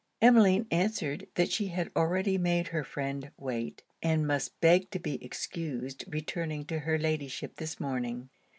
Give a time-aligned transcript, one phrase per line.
[0.19, 5.23] Emmeline answered that she had already made her friend wait, and must beg to be
[5.23, 8.27] excused returning to her Ladyship this morning.